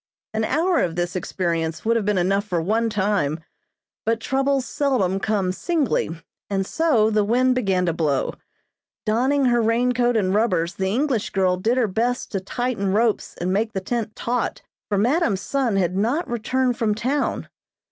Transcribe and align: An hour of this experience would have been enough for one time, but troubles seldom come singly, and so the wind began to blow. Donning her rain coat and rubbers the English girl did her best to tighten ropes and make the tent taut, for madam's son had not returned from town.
An 0.33 0.43
hour 0.43 0.79
of 0.79 0.95
this 0.95 1.15
experience 1.15 1.85
would 1.85 1.95
have 1.95 2.05
been 2.05 2.17
enough 2.17 2.43
for 2.45 2.59
one 2.59 2.89
time, 2.89 3.39
but 4.03 4.19
troubles 4.19 4.65
seldom 4.65 5.19
come 5.19 5.51
singly, 5.51 6.09
and 6.49 6.65
so 6.65 7.11
the 7.11 7.23
wind 7.23 7.53
began 7.53 7.85
to 7.85 7.93
blow. 7.93 8.33
Donning 9.05 9.45
her 9.45 9.61
rain 9.61 9.91
coat 9.91 10.17
and 10.17 10.33
rubbers 10.33 10.73
the 10.73 10.87
English 10.87 11.29
girl 11.29 11.55
did 11.55 11.77
her 11.77 11.85
best 11.87 12.31
to 12.31 12.39
tighten 12.39 12.91
ropes 12.91 13.35
and 13.39 13.53
make 13.53 13.73
the 13.73 13.79
tent 13.79 14.15
taut, 14.15 14.63
for 14.89 14.97
madam's 14.97 15.41
son 15.41 15.75
had 15.75 15.95
not 15.95 16.27
returned 16.27 16.79
from 16.79 16.95
town. 16.95 17.47